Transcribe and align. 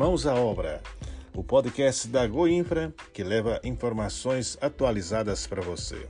Mãos 0.00 0.26
à 0.26 0.34
Obra, 0.34 0.80
o 1.34 1.44
podcast 1.44 2.08
da 2.08 2.26
Goinfra 2.26 2.90
que 3.12 3.22
leva 3.22 3.60
informações 3.62 4.56
atualizadas 4.58 5.46
para 5.46 5.60
você. 5.60 6.06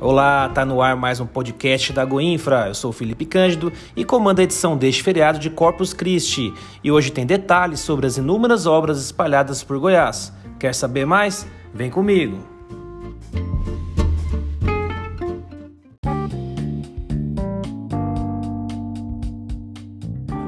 Olá, 0.00 0.48
tá 0.50 0.64
no 0.64 0.80
ar 0.80 0.94
mais 0.94 1.18
um 1.18 1.26
podcast 1.26 1.92
da 1.92 2.04
Goinfra. 2.04 2.68
Eu 2.68 2.74
sou 2.74 2.92
Felipe 2.92 3.26
Cândido 3.26 3.72
e 3.96 4.04
comando 4.04 4.38
a 4.38 4.44
edição 4.44 4.76
deste 4.76 5.02
feriado 5.02 5.40
de 5.40 5.50
Corpus 5.50 5.92
Christi. 5.92 6.54
E 6.84 6.92
hoje 6.92 7.10
tem 7.10 7.26
detalhes 7.26 7.80
sobre 7.80 8.06
as 8.06 8.16
inúmeras 8.16 8.64
obras 8.64 9.04
espalhadas 9.04 9.64
por 9.64 9.76
Goiás. 9.80 10.32
Quer 10.60 10.72
saber 10.72 11.04
mais? 11.04 11.44
Vem 11.74 11.90
comigo! 11.90 12.57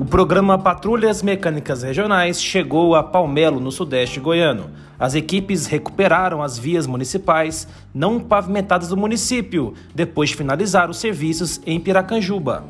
O 0.00 0.04
programa 0.06 0.58
Patrulhas 0.58 1.22
Mecânicas 1.22 1.82
Regionais 1.82 2.42
chegou 2.42 2.94
a 2.94 3.02
Palmelo, 3.02 3.60
no 3.60 3.70
sudeste 3.70 4.18
goiano. 4.18 4.70
As 4.98 5.14
equipes 5.14 5.66
recuperaram 5.66 6.42
as 6.42 6.58
vias 6.58 6.86
municipais 6.86 7.68
não 7.92 8.18
pavimentadas 8.18 8.88
do 8.88 8.96
município, 8.96 9.74
depois 9.94 10.30
de 10.30 10.36
finalizar 10.36 10.88
os 10.88 10.96
serviços 10.96 11.60
em 11.66 11.78
Piracanjuba. 11.78 12.64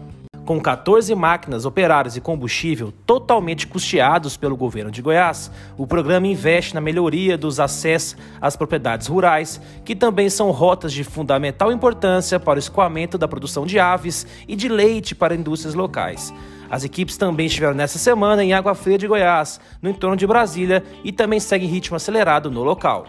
Com 0.45 0.61
14 0.61 1.15
máquinas, 1.15 1.65
operários 1.65 2.17
e 2.17 2.21
combustível 2.21 2.93
totalmente 3.07 3.65
custeados 3.65 4.37
pelo 4.37 4.57
governo 4.57 4.91
de 4.91 5.01
Goiás, 5.01 5.53
o 5.79 5.87
programa 5.87 6.27
investe 6.27 6.75
na 6.75 6.81
melhoria 6.81 7.39
dos 7.39 7.61
acessos 7.61 8.17
às 8.41 8.57
propriedades 8.57 9.07
rurais, 9.07 9.61
que 9.85 9.95
também 9.95 10.29
são 10.29 10.51
rotas 10.51 10.93
de 10.93 11.05
fundamental 11.05 11.71
importância 11.71 12.41
para 12.41 12.57
o 12.57 12.59
escoamento 12.59 13.17
da 13.17 13.29
produção 13.29 13.65
de 13.65 13.79
aves 13.79 14.27
e 14.49 14.57
de 14.57 14.69
leite 14.69 15.15
para 15.15 15.37
indústrias 15.37 15.75
locais. 15.77 16.35
As 16.71 16.85
equipes 16.85 17.17
também 17.17 17.47
estiveram 17.47 17.75
nessa 17.75 17.99
semana 17.99 18.45
em 18.45 18.53
Água 18.53 18.77
Fria 18.77 18.97
de 18.97 19.09
Goiás, 19.09 19.61
no 19.83 19.91
entorno 19.91 20.17
de 20.17 20.27
Brasília, 20.27 20.85
e 21.03 21.11
também 21.11 21.41
seguem 21.41 21.69
ritmo 21.69 21.97
acelerado 21.97 22.51
no 22.51 22.63
local. 22.63 23.07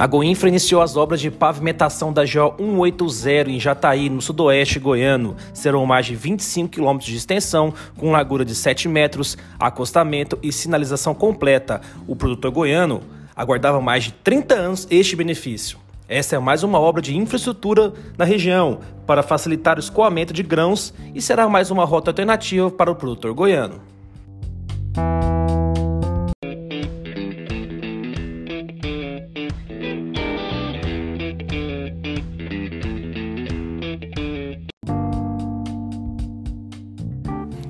A 0.00 0.06
Goinfra 0.06 0.48
iniciou 0.48 0.80
as 0.80 0.96
obras 0.96 1.20
de 1.20 1.28
pavimentação 1.28 2.12
da 2.12 2.22
GO 2.22 2.54
180 2.56 3.50
em 3.50 3.58
Jataí, 3.58 4.08
no 4.08 4.22
sudoeste 4.22 4.78
goiano. 4.78 5.34
Serão 5.52 5.84
mais 5.84 6.06
de 6.06 6.14
25 6.14 6.70
quilômetros 6.70 7.10
de 7.10 7.16
extensão, 7.16 7.74
com 7.96 8.12
largura 8.12 8.44
de 8.44 8.54
7 8.54 8.86
metros, 8.86 9.36
acostamento 9.58 10.38
e 10.40 10.52
sinalização 10.52 11.12
completa. 11.14 11.80
O 12.06 12.14
produtor 12.14 12.52
goiano 12.52 13.02
aguardava 13.34 13.80
mais 13.80 14.04
de 14.04 14.12
30 14.12 14.54
anos 14.54 14.86
este 14.88 15.16
benefício. 15.16 15.87
Essa 16.08 16.36
é 16.36 16.38
mais 16.38 16.62
uma 16.62 16.80
obra 16.80 17.02
de 17.02 17.14
infraestrutura 17.14 17.92
na 18.16 18.24
região 18.24 18.80
para 19.06 19.22
facilitar 19.22 19.76
o 19.76 19.80
escoamento 19.80 20.32
de 20.32 20.42
grãos 20.42 20.94
e 21.14 21.20
será 21.20 21.46
mais 21.50 21.70
uma 21.70 21.84
rota 21.84 22.10
alternativa 22.10 22.70
para 22.70 22.90
o 22.90 22.96
produtor 22.96 23.34
goiano. 23.34 23.97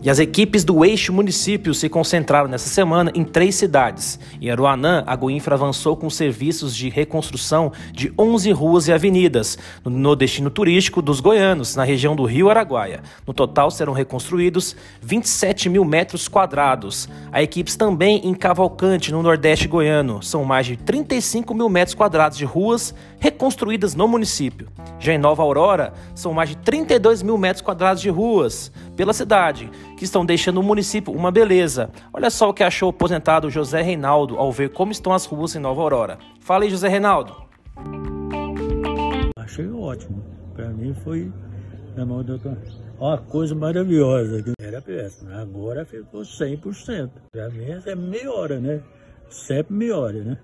E 0.09 0.11
as 0.11 0.19
equipes 0.19 0.65
do 0.65 0.87
eixo 0.87 1.13
município 1.13 1.75
se 1.75 1.87
concentraram 1.87 2.49
nessa 2.49 2.71
semana 2.71 3.13
em 3.15 3.23
três 3.23 3.57
cidades. 3.57 4.19
Em 4.41 4.51
Aruanã, 4.51 5.05
a 5.07 5.15
Goinfra 5.15 5.55
avançou 5.55 5.99
com 5.99 6.09
serviços 6.09 6.75
de 6.75 6.89
reconstrução 6.89 7.71
de 7.93 8.11
11 8.19 8.51
ruas 8.53 8.89
e 8.89 8.93
avenidas 8.95 9.59
no 9.85 10.17
destino 10.17 10.49
turístico 10.49 11.03
dos 11.03 11.21
goianos, 11.21 11.77
na 11.77 11.85
região 11.85 12.17
do 12.17 12.25
Rio 12.25 12.49
Araguaia. 12.49 13.03
No 13.27 13.35
total 13.35 13.71
serão 13.71 13.93
reconstruídos 13.93 14.75
27 15.03 15.69
mil 15.69 15.85
metros 15.85 16.27
quadrados. 16.27 17.07
Há 17.31 17.43
equipes 17.43 17.77
também 17.77 18.27
em 18.27 18.33
Cavalcante, 18.33 19.13
no 19.13 19.23
Nordeste 19.23 19.69
goiano. 19.69 20.23
São 20.23 20.43
mais 20.43 20.65
de 20.65 20.79
35 20.79 21.53
mil 21.53 21.69
metros 21.69 21.95
quadrados 21.95 22.39
de 22.39 22.47
ruas 22.47 22.95
reconstruídas 23.21 23.95
no 23.95 24.09
município. 24.09 24.69
Já 24.99 25.13
em 25.13 25.19
Nova 25.19 25.43
Aurora, 25.43 25.93
são 26.15 26.33
mais 26.33 26.49
de 26.49 26.57
32 26.57 27.23
mil 27.23 27.37
metros 27.37 27.61
quadrados 27.61 28.01
de 28.01 28.09
ruas 28.09 28.73
pela 28.99 29.13
cidade, 29.13 29.71
que 29.97 30.03
estão 30.03 30.27
deixando 30.27 30.59
o 30.59 30.63
município 30.63 31.15
uma 31.15 31.31
beleza. 31.31 31.89
Olha 32.13 32.29
só 32.31 32.49
o 32.49 32.53
que 32.53 32.65
achou 32.65 32.89
o 32.89 32.91
aposentado 32.91 33.49
José 33.49 33.81
Reinaldo 33.81 34.37
ao 34.37 34.51
ver 34.51 34.71
como 34.71 34.91
estão 34.91 35.13
as 35.13 35.25
ruas 35.25 35.55
em 35.55 35.61
Nova 35.61 35.81
Aurora. 35.81 36.19
Fala 36.41 36.65
aí, 36.65 36.71
José 36.71 36.89
Reinaldo. 36.89 37.33
Achei 39.39 39.71
ótimo. 39.71 40.21
Para 40.53 40.71
mim 40.71 40.93
foi 41.05 41.33
na 41.95 42.05
mão 42.05 42.25
do 42.25 42.41
uma 42.99 43.19
coisa 43.19 43.55
maravilhosa. 43.55 44.43
Era 44.61 44.83
péssimo, 44.83 45.33
agora 45.33 45.85
ficou 45.85 46.23
100%. 46.23 47.09
Para 47.31 47.49
mim 47.51 47.67
é 47.87 47.95
melhora, 47.95 48.59
né? 48.59 48.83
Sempre 49.31 49.75
melhora, 49.75 50.25
né? 50.25 50.39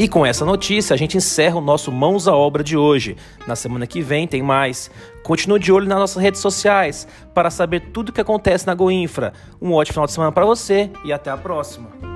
E 0.00 0.08
com 0.08 0.24
essa 0.24 0.46
notícia, 0.46 0.94
a 0.94 0.96
gente 0.96 1.18
encerra 1.18 1.58
o 1.58 1.60
nosso 1.60 1.92
Mãos 1.92 2.26
à 2.26 2.34
Obra 2.34 2.64
de 2.64 2.74
hoje. 2.74 3.18
Na 3.46 3.54
semana 3.54 3.86
que 3.86 4.00
vem 4.00 4.26
tem 4.26 4.42
mais. 4.42 4.90
Continue 5.22 5.58
de 5.58 5.70
olho 5.70 5.86
nas 5.86 5.98
nossas 5.98 6.22
redes 6.22 6.40
sociais 6.40 7.06
para 7.34 7.50
saber 7.50 7.80
tudo 7.92 8.08
o 8.08 8.12
que 8.14 8.22
acontece 8.22 8.66
na 8.66 8.74
GoInfra. 8.74 9.34
Um 9.60 9.74
ótimo 9.74 9.92
final 9.92 10.06
de 10.06 10.12
semana 10.12 10.32
para 10.32 10.46
você 10.46 10.90
e 11.04 11.12
até 11.12 11.30
a 11.30 11.36
próxima. 11.36 12.09